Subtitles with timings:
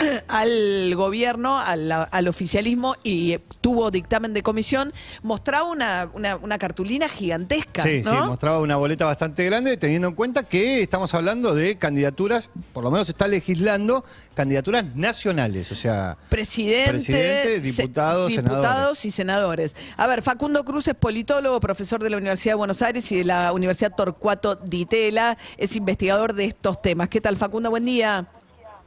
[0.28, 7.08] al gobierno, al, al oficialismo y tuvo dictamen de comisión, mostraba una, una, una cartulina
[7.08, 7.82] gigantesca.
[7.82, 8.10] Sí, ¿no?
[8.10, 12.84] sí, mostraba una boleta bastante grande, teniendo en cuenta que estamos hablando de candidaturas, por
[12.84, 19.74] lo menos está legislando candidaturas nacionales, o sea, Presidente, Presidente, se- diputados, diputados y senadores.
[19.96, 23.24] A ver, Facundo Cruz es politólogo, profesor de la Universidad de Buenos Aires y de
[23.24, 27.08] la Universidad Torcuato Di Tella, es investigador de estos temas.
[27.08, 27.70] ¿Qué tal, Facundo?
[27.70, 28.26] Buen día.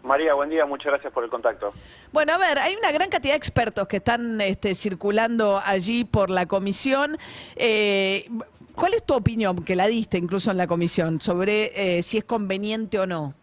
[0.03, 1.71] María, buen día, muchas gracias por el contacto.
[2.11, 6.29] Bueno, a ver, hay una gran cantidad de expertos que están este, circulando allí por
[6.29, 7.17] la comisión.
[7.55, 8.27] Eh,
[8.75, 12.23] ¿Cuál es tu opinión, que la diste incluso en la comisión, sobre eh, si es
[12.25, 13.33] conveniente o no?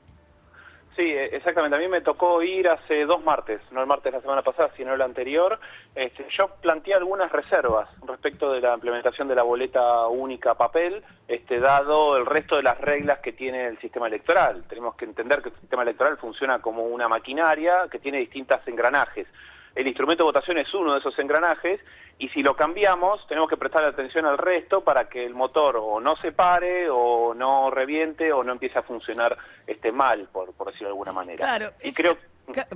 [1.00, 1.74] Sí, eh, exactamente.
[1.76, 4.70] A mí me tocó ir hace dos martes, no el martes de la semana pasada,
[4.76, 5.58] sino el anterior.
[5.94, 11.58] Este, yo planteé algunas reservas respecto de la implementación de la boleta única papel, este,
[11.58, 14.64] dado el resto de las reglas que tiene el sistema electoral.
[14.68, 19.26] Tenemos que entender que el sistema electoral funciona como una maquinaria que tiene distintos engranajes.
[19.74, 21.80] El instrumento de votación es uno de esos engranajes
[22.18, 26.00] y si lo cambiamos tenemos que prestar atención al resto para que el motor o
[26.00, 30.66] no se pare o no reviente o no empiece a funcionar este mal, por, por
[30.68, 31.46] decirlo de alguna manera.
[31.46, 32.16] Claro, y es- creo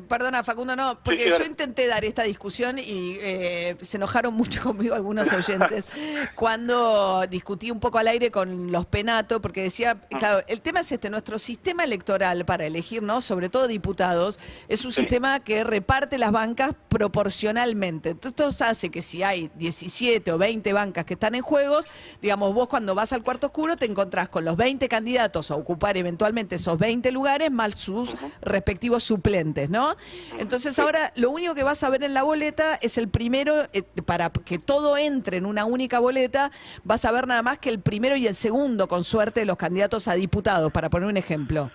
[0.09, 4.63] perdona Facundo, no, porque sí, yo intenté dar esta discusión y eh, se enojaron mucho
[4.65, 5.85] conmigo algunos oyentes
[6.35, 10.19] cuando discutí un poco al aire con los penatos, porque decía, Ah.
[10.19, 13.21] claro, el tema es este, nuestro sistema electoral para elegir, ¿no?
[13.21, 15.01] Sobre todo diputados, es un Sí.
[15.03, 18.11] sistema que reparte las bancas proporcionalmente.
[18.11, 21.87] Entonces esto hace que si hay 17 o 20 bancas que están en juegos,
[22.21, 25.97] digamos, vos cuando vas al cuarto oscuro te encontrás con los 20 candidatos a ocupar
[25.97, 29.97] eventualmente esos 20 lugares más sus respectivos suplentes, ¿no?
[30.39, 33.83] Entonces ahora lo único que vas a ver en la boleta es el primero, eh,
[34.07, 36.51] para que todo entre en una única boleta,
[36.85, 39.57] vas a ver nada más que el primero y el segundo, con suerte, de los
[39.57, 41.71] candidatos a diputados, para poner un ejemplo.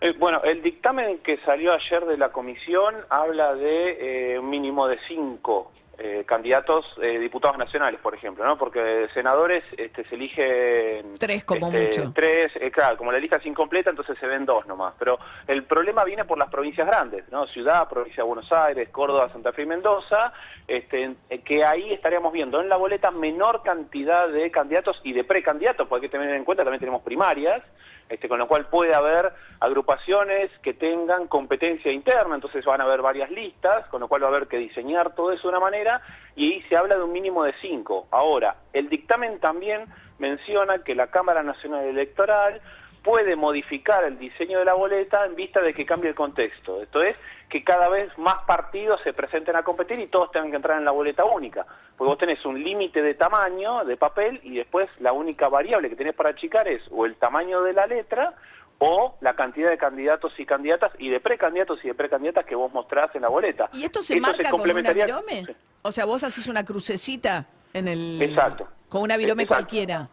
[0.00, 4.88] Eh, bueno, el dictamen que salió ayer de la comisión habla de eh, un mínimo
[4.88, 5.70] de cinco
[6.04, 8.58] eh, candidatos eh, diputados nacionales, por ejemplo, ¿no?
[8.58, 11.12] Porque senadores este, se eligen...
[11.18, 12.12] Tres como este, mucho.
[12.12, 14.94] Tres, eh, claro, como la lista es incompleta, entonces se ven dos nomás.
[14.98, 17.46] Pero el problema viene por las provincias grandes, ¿no?
[17.46, 20.32] Ciudad, provincia de Buenos Aires, Córdoba, Santa Fe y Mendoza,
[20.66, 25.22] este, eh, que ahí estaríamos viendo en la boleta menor cantidad de candidatos y de
[25.22, 27.62] precandidatos, porque hay que tener en cuenta también tenemos primarias,
[28.08, 33.02] este, con lo cual puede haber agrupaciones que tengan competencia interna, entonces van a haber
[33.02, 36.00] varias listas, con lo cual va a haber que diseñar todo eso de una manera,
[36.36, 38.06] y ahí se habla de un mínimo de cinco.
[38.10, 39.86] Ahora, el dictamen también
[40.18, 42.60] menciona que la Cámara Nacional Electoral
[43.02, 46.82] puede modificar el diseño de la boleta en vista de que cambie el contexto.
[46.82, 47.16] Esto es,
[47.52, 50.86] que cada vez más partidos se presenten a competir y todos tengan que entrar en
[50.86, 51.66] la boleta única.
[51.98, 55.96] Porque vos tenés un límite de tamaño de papel y después la única variable que
[55.96, 58.32] tenés para achicar es o el tamaño de la letra
[58.78, 62.72] o la cantidad de candidatos y candidatas y de precandidatos y de precandidatas que vos
[62.72, 63.68] mostrás en la boleta.
[63.74, 65.44] ¿Y esto se Eso marca con una virome?
[65.44, 65.56] Sí.
[65.82, 68.22] O sea, vos haces una crucecita en el...
[68.22, 68.66] Exacto.
[68.88, 69.66] Con una virome Exacto.
[69.66, 70.08] cualquiera.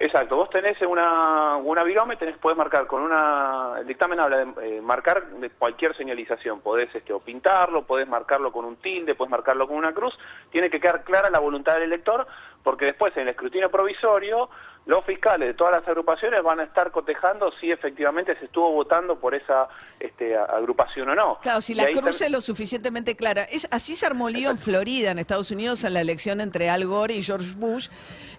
[0.00, 4.76] Exacto, vos tenés una, una virome, tenés, podés marcar con una, el dictamen habla de
[4.76, 9.32] eh, marcar de cualquier señalización, podés este, o pintarlo, podés marcarlo con un tilde, podés
[9.32, 10.16] marcarlo con una cruz,
[10.52, 12.28] tiene que quedar clara la voluntad del elector,
[12.62, 14.48] porque después en el escrutinio provisorio,
[14.88, 19.20] los fiscales de todas las agrupaciones van a estar cotejando si efectivamente se estuvo votando
[19.20, 19.68] por esa
[20.00, 21.38] este, agrupación o no.
[21.42, 23.42] Claro, si la cruz tam- es lo suficientemente clara.
[23.42, 26.86] Es, así se armó lío en Florida, en Estados Unidos, en la elección entre Al
[26.86, 27.88] Gore y George Bush,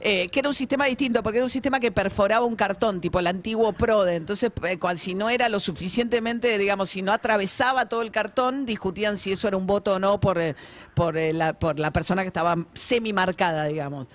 [0.02, 3.20] eh, que era un sistema distinto, porque era un sistema que perforaba un cartón, tipo
[3.20, 4.16] el antiguo PRODE.
[4.16, 8.66] Entonces, eh, cual- si no era lo suficientemente, digamos, si no atravesaba todo el cartón,
[8.66, 10.56] discutían si eso era un voto o no por, eh,
[10.96, 14.08] por, eh, la, por la persona que estaba semi-marcada, digamos.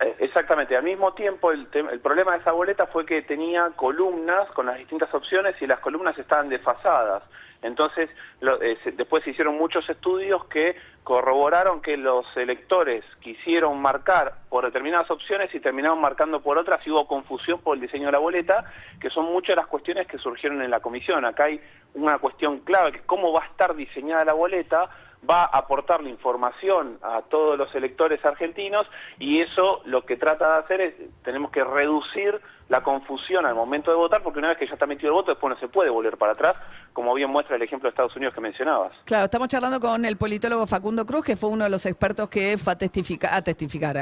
[0.00, 4.50] Eh, Exactamente, al mismo tiempo el, el problema de esa boleta fue que tenía columnas
[4.52, 7.22] con las distintas opciones y las columnas estaban desfasadas.
[7.62, 8.08] Entonces,
[8.40, 15.10] eh, después se hicieron muchos estudios que corroboraron que los electores quisieron marcar por determinadas
[15.10, 18.64] opciones y terminaron marcando por otras y hubo confusión por el diseño de la boleta,
[19.00, 21.24] que son muchas las cuestiones que surgieron en la comisión.
[21.24, 21.60] Acá hay
[21.94, 24.88] una cuestión clave, que cómo va a estar diseñada la boleta,
[25.28, 28.86] va a aportar la información a todos los electores argentinos
[29.18, 32.40] y eso lo que trata de hacer es, tenemos que reducir
[32.70, 35.32] la confusión al momento de votar, porque una vez que ya está metido el voto,
[35.32, 36.54] después no se puede volver para atrás,
[36.92, 38.92] como bien muestra el ejemplo de Estados Unidos que mencionabas.
[39.04, 42.56] Claro, estamos charlando con el politólogo Facundo Cruz, que fue uno de los expertos que
[42.58, 43.96] fue a testificar, a testificar,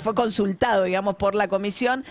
[0.00, 2.04] fue consultado, digamos, por la comisión.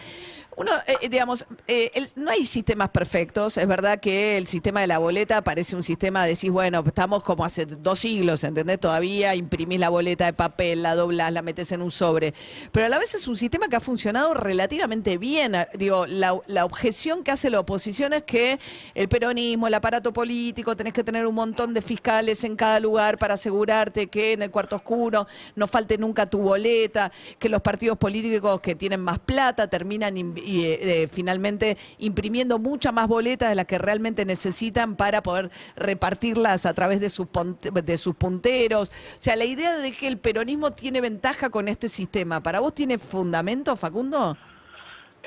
[0.60, 3.56] Uno, eh, eh, digamos, eh, no hay sistemas perfectos.
[3.56, 7.24] Es verdad que el sistema de la boleta parece un sistema, de decir, bueno, estamos
[7.24, 8.78] como hace dos siglos, ¿entendés?
[8.78, 12.34] Todavía imprimís la boleta de papel, la doblás, la metes en un sobre.
[12.74, 15.54] Pero a la vez es un sistema que ha funcionado relativamente bien.
[15.76, 18.60] Digo, la, la objeción que hace la oposición es que
[18.96, 23.18] el peronismo, el aparato político, tenés que tener un montón de fiscales en cada lugar
[23.18, 25.26] para asegurarte que en el cuarto oscuro
[25.56, 30.18] no falte nunca tu boleta, que los partidos políticos que tienen más plata terminan
[30.50, 36.66] y eh, finalmente imprimiendo mucha más boletas de las que realmente necesitan para poder repartirlas
[36.66, 37.28] a través de sus,
[37.72, 38.90] de sus punteros.
[38.90, 42.74] O sea, la idea de que el peronismo tiene ventaja con este sistema, ¿para vos
[42.74, 44.38] tiene fundamento, Facundo?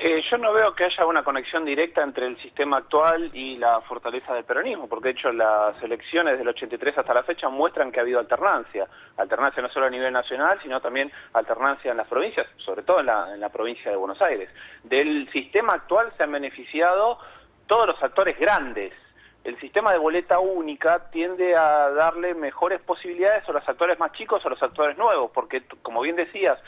[0.05, 3.79] Eh, yo no veo que haya una conexión directa entre el sistema actual y la
[3.79, 7.99] fortaleza del peronismo, porque de hecho las elecciones del 83 hasta la fecha muestran que
[7.99, 8.85] ha habido alternancia.
[9.15, 13.05] Alternancia no solo a nivel nacional, sino también alternancia en las provincias, sobre todo en
[13.05, 14.49] la, en la provincia de Buenos Aires.
[14.83, 17.19] Del sistema actual se han beneficiado
[17.65, 18.91] todos los actores grandes.
[19.45, 24.45] El sistema de boleta única tiende a darle mejores posibilidades a los actores más chicos
[24.45, 26.59] a los actores nuevos, porque como bien decías,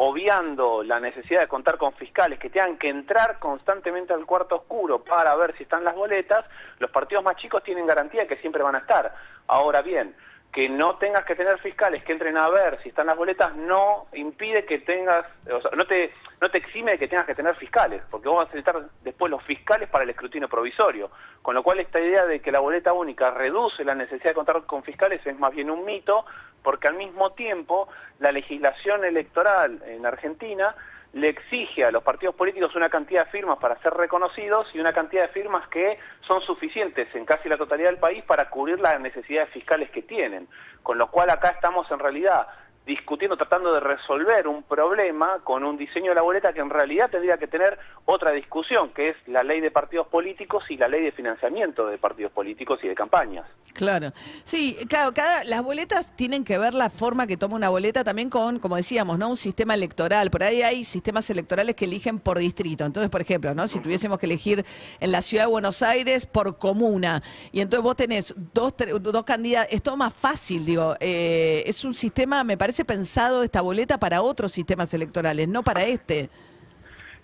[0.00, 5.02] obviando la necesidad de contar con fiscales que tengan que entrar constantemente al cuarto oscuro
[5.02, 6.44] para ver si están las boletas,
[6.78, 9.12] los partidos más chicos tienen garantía que siempre van a estar.
[9.48, 10.14] Ahora bien,
[10.52, 14.06] que no tengas que tener fiscales que entren a ver si están las boletas no
[14.14, 17.54] impide que tengas, o sea, no te, no te exime de que tengas que tener
[17.56, 21.10] fiscales, porque vos vas a necesitar después los fiscales para el escrutinio provisorio.
[21.42, 24.64] Con lo cual esta idea de que la boleta única reduce la necesidad de contar
[24.64, 26.24] con fiscales es más bien un mito,
[26.62, 30.74] porque al mismo tiempo la legislación electoral en Argentina
[31.12, 34.92] le exige a los partidos políticos una cantidad de firmas para ser reconocidos y una
[34.92, 39.00] cantidad de firmas que son suficientes en casi la totalidad del país para cubrir las
[39.00, 40.48] necesidades fiscales que tienen.
[40.82, 42.46] Con lo cual acá estamos en realidad
[42.88, 47.10] discutiendo, tratando de resolver un problema con un diseño de la boleta que en realidad
[47.10, 51.02] tendría que tener otra discusión, que es la ley de partidos políticos y la ley
[51.02, 53.46] de financiamiento de partidos políticos y de campañas.
[53.78, 58.02] Claro, sí, claro, cada, las boletas tienen que ver la forma que toma una boleta
[58.02, 59.28] también con, como decíamos, ¿no?
[59.28, 60.32] Un sistema electoral.
[60.32, 62.84] Por ahí hay sistemas electorales que eligen por distrito.
[62.84, 63.68] Entonces, por ejemplo, ¿no?
[63.68, 64.66] Si tuviésemos que elegir
[64.98, 67.22] en la ciudad de Buenos Aires por comuna,
[67.52, 71.94] y entonces vos tenés dos, dos candidatos, es todo más fácil, digo, eh, es un
[71.94, 76.30] sistema, me parece pensado esta boleta para otros sistemas electorales, no para este.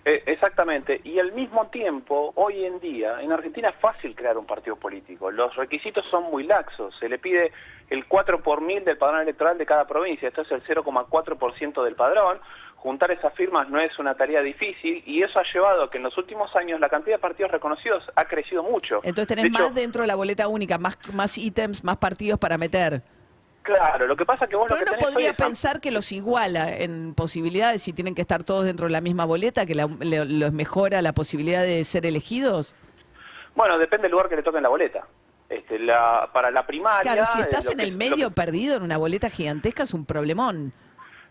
[0.07, 4.45] Eh, exactamente, y al mismo tiempo, hoy en día, en Argentina es fácil crear un
[4.45, 5.31] partido político.
[5.31, 6.93] Los requisitos son muy laxos.
[6.99, 7.51] Se le pide
[7.89, 10.27] el 4 por mil del padrón electoral de cada provincia.
[10.27, 12.39] Esto es el 0,4% del padrón.
[12.75, 16.03] Juntar esas firmas no es una tarea difícil y eso ha llevado a que en
[16.03, 18.99] los últimos años la cantidad de partidos reconocidos ha crecido mucho.
[19.01, 23.01] Entonces tenés más dentro de la boleta única, más, más ítems, más partidos para meter.
[23.65, 26.11] Claro, lo que pasa es que vos Pero lo que uno podría pensar que los
[26.11, 30.53] iguala en posibilidades si tienen que estar todos dentro de la misma boleta, que los
[30.53, 32.75] mejora la posibilidad de ser elegidos.
[33.55, 35.07] Bueno, depende del lugar que le toque en la boleta.
[35.49, 37.11] Este, la, para la primaria...
[37.11, 40.71] Claro, si estás en el medio perdido en una boleta gigantesca es un problemón.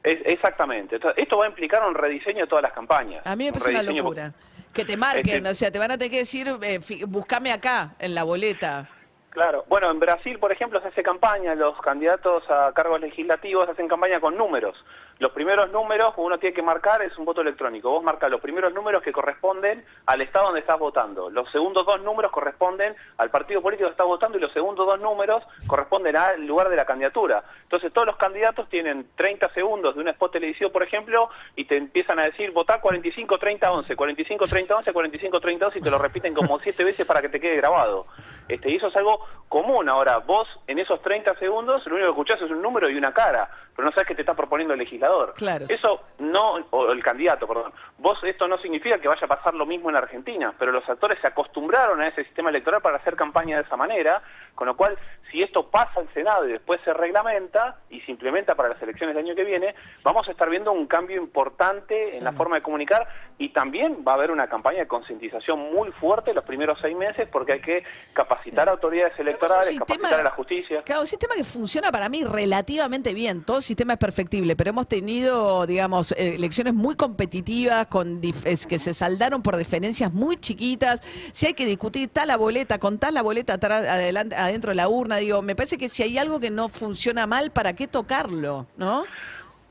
[0.02, 0.99] exactamente.
[1.16, 3.25] Esto va a implicar un rediseño de todas las campañas.
[3.25, 4.32] A mí me parece una locura.
[4.73, 7.94] Que te marquen, este o sea, te van a tener que decir, eh, buscame acá,
[8.00, 8.88] en la boleta.
[9.35, 9.64] Claro.
[9.67, 14.21] Bueno, en Brasil, por ejemplo, se hace campaña, los candidatos a cargos legislativos hacen campaña
[14.21, 14.76] con números.
[15.19, 17.91] Los primeros números uno tiene que marcar es un voto electrónico.
[17.91, 21.31] Vos marcas los primeros números que corresponden al estado donde estás votando.
[21.31, 25.00] Los segundos dos números corresponden al partido político que estás votando y los segundos dos
[25.00, 27.43] números corresponden al lugar de la candidatura.
[27.62, 31.76] Entonces todos los candidatos tienen 30 segundos de un spot televisivo, por ejemplo, y te
[31.76, 35.91] empiezan a decir votá 45 30 11, 45 30 11, 45 30 11 y te
[35.91, 38.07] lo repiten como siete veces para que te quede grabado.
[38.48, 39.88] Este, y eso es algo común.
[39.88, 43.12] Ahora, vos en esos 30 segundos lo único que escuchás es un número y una
[43.12, 45.32] cara, pero no sabes qué te está proponiendo el legislador.
[45.34, 45.66] Claro.
[45.68, 47.72] Eso no, o el candidato, perdón.
[47.98, 51.18] Vos esto no significa que vaya a pasar lo mismo en Argentina, pero los actores
[51.20, 54.22] se acostumbraron a ese sistema electoral para hacer campaña de esa manera
[54.54, 54.98] Con lo cual,
[55.30, 59.14] si esto pasa al Senado y después se reglamenta y se implementa para las elecciones
[59.14, 62.62] del año que viene, vamos a estar viendo un cambio importante en la forma de
[62.62, 63.06] comunicar
[63.38, 67.28] y también va a haber una campaña de concientización muy fuerte los primeros seis meses
[67.30, 68.53] porque hay que capacitar Sí.
[68.57, 70.83] a autoridades electorales, capacitar a la justicia.
[70.83, 73.45] Claro, un sistema que funciona para mí relativamente bien.
[73.45, 78.79] Todo sistema es perfectible, pero hemos tenido, digamos, eh, elecciones muy competitivas con es que
[78.79, 81.03] se saldaron por diferencias muy chiquitas.
[81.33, 84.76] Si hay que discutir tal la boleta, con tal la boleta atrás, adelante, adentro de
[84.76, 87.87] la urna, digo, me parece que si hay algo que no funciona mal, ¿para qué
[87.87, 88.67] tocarlo?
[88.76, 89.05] ¿No?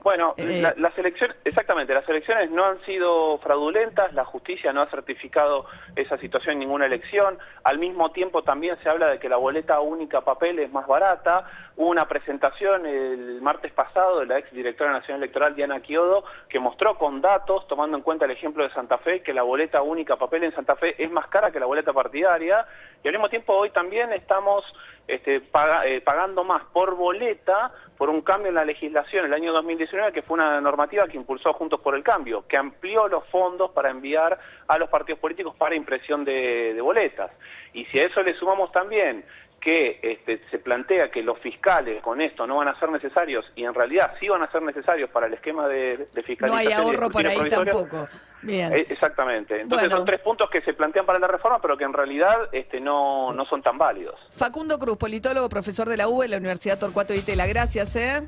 [0.03, 4.81] Bueno, Eh, la- las elecciones, exactamente, las elecciones no han sido fraudulentas, la justicia no
[4.81, 9.29] ha certificado esa situación en ninguna elección, al mismo tiempo también se habla de que
[9.29, 11.45] la boleta única papel es más barata,
[11.77, 16.59] hubo una presentación el martes pasado de la ex directora nacional electoral Diana Quiodo que
[16.59, 20.17] mostró con datos, tomando en cuenta el ejemplo de Santa Fe, que la boleta única
[20.17, 22.65] papel en Santa Fe es más cara que la boleta partidaria,
[23.03, 24.65] y al mismo tiempo hoy también estamos
[25.07, 25.41] este,
[25.85, 30.21] eh, pagando más por boleta por un cambio en la legislación el año 2019, que
[30.21, 34.39] fue una normativa que impulsó Juntos por el Cambio, que amplió los fondos para enviar
[34.67, 37.31] a los partidos políticos para impresión de, de boletas.
[37.73, 39.25] Y si a eso le sumamos también
[39.63, 43.63] que este, se plantea que los fiscales con esto no van a ser necesarios y
[43.63, 46.57] en realidad sí van a ser necesarios para el esquema de, de No fiscalización.
[46.57, 48.07] hay y de ahorro por ahí tampoco.
[48.41, 48.73] Bien.
[48.73, 49.61] eh, Exactamente.
[49.61, 49.95] Entonces Bueno.
[49.97, 53.31] son tres puntos que se plantean para la reforma, pero que en realidad este, no,
[53.31, 54.19] no son tan válidos.
[54.31, 57.45] Facundo Cruz, politólogo, profesor de la UBA en la Universidad Torcuato de Itela.
[57.47, 58.27] Gracias, ¿eh?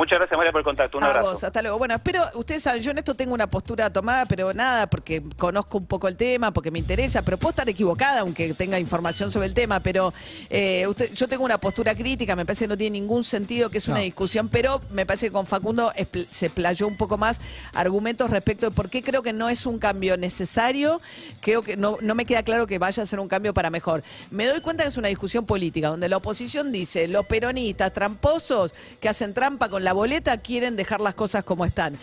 [0.00, 0.96] Muchas gracias, María, por el contacto.
[0.96, 1.32] Un a abrazo.
[1.32, 1.76] vos, hasta luego.
[1.76, 5.76] Bueno, espero, ustedes saben, yo en esto tengo una postura tomada, pero nada, porque conozco
[5.76, 9.46] un poco el tema, porque me interesa, pero puedo estar equivocada, aunque tenga información sobre
[9.48, 10.14] el tema, pero
[10.48, 13.76] eh, usted, yo tengo una postura crítica, me parece que no tiene ningún sentido, que
[13.76, 14.02] es una No.
[14.04, 15.92] discusión, pero me parece que con Facundo
[16.30, 17.42] se playó un poco más
[17.74, 21.02] argumentos respecto de por qué creo que no es un cambio necesario,
[21.42, 24.02] creo que no, no me queda claro que vaya a ser un cambio para mejor.
[24.30, 28.72] Me doy cuenta que es una discusión política, donde la oposición dice, los peronistas tramposos
[28.98, 31.98] que hacen trampa con la boleta quieren dejar las cosas como están.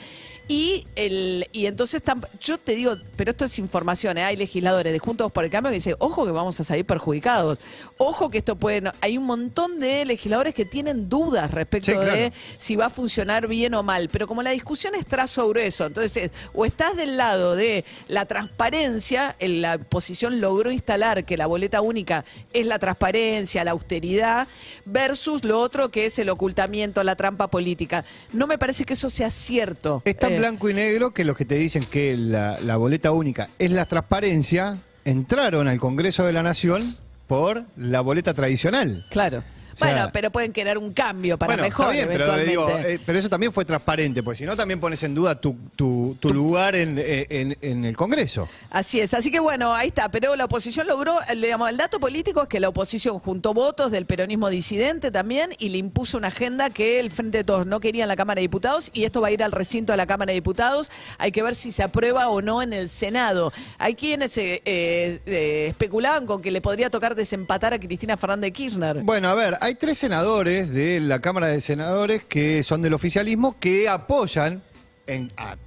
[0.49, 2.01] Y, el, y entonces,
[2.39, 4.23] yo te digo, pero esto es información, ¿eh?
[4.23, 7.59] hay legisladores de Juntos por el Cambio que dicen, ojo que vamos a salir perjudicados,
[7.97, 8.79] ojo que esto puede...
[8.81, 8.93] no-".
[9.01, 12.11] Hay un montón de legisladores que tienen dudas respecto Sí, claro.
[12.11, 15.85] de si va a funcionar bien o mal, pero como la discusión es trazo grueso,
[15.85, 21.35] entonces es, o estás del lado de la transparencia, en la oposición logró instalar que
[21.35, 22.23] la boleta única
[22.53, 24.47] es la transparencia, la austeridad,
[24.85, 28.05] versus lo otro que es el ocultamiento, la trampa política.
[28.31, 30.01] No me parece que eso sea cierto.
[30.37, 34.77] Blanco y negro que los que te dicen que la boleta única es la transparencia
[35.05, 39.05] entraron al Congreso de la Nación por la boleta tradicional.
[39.09, 39.43] Claro.
[39.77, 42.99] Sea- bueno, pero pueden querer un cambio para bueno, mejor, está bien, pero, digo, eh,
[43.05, 46.33] pero eso también fue transparente, porque si no también pones en duda tu, tu- tu
[46.33, 48.49] lugar en, eh, en- en el Congreso.
[48.71, 52.43] Así es, así que bueno, ahí está, pero la oposición logró, digamos, el dato político
[52.43, 56.69] es que la oposición juntó votos del peronismo disidente también y le impuso una agenda
[56.71, 59.27] que el Frente de Todos no quería en la Cámara de Diputados y esto va
[59.27, 62.29] a ir al recinto de la Cámara de Diputados, hay que ver si se aprueba
[62.29, 63.53] o no en el Senado.
[63.77, 68.47] Hay quienes eh, eh, eh, especulaban con que le podría tocar desempatar a Cristina Fernández
[68.47, 68.97] de Kirchner.
[69.03, 73.57] Bueno, a ver, hay tres senadores de la Cámara de Senadores que son del oficialismo
[73.59, 74.61] que apoyan
[75.07, 75.57] en, a,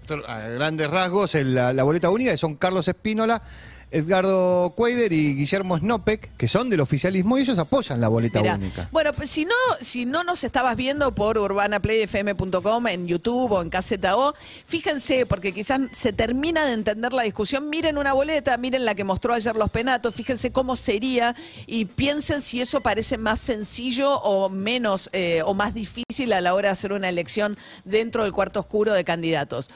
[0.55, 3.43] grandes rasgos la, la boleta única, que son Carlos Espínola,
[3.91, 8.55] Edgardo Cueider y Guillermo Snopek, que son del oficialismo y ellos apoyan la boleta Mirá,
[8.55, 8.89] única.
[8.93, 13.71] Bueno, pues si no, si no nos estabas viendo por urbanaplayfm.com en YouTube o en
[13.71, 18.85] Caseta O, fíjense, porque quizás se termina de entender la discusión, miren una boleta, miren
[18.85, 21.35] la que mostró ayer los penatos, fíjense cómo sería
[21.67, 26.55] y piensen si eso parece más sencillo o menos eh, o más difícil a la
[26.55, 29.71] hora de hacer una elección dentro del cuarto oscuro de candidatos.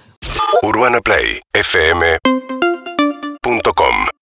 [0.62, 2.83] UrbanaPlayFM.com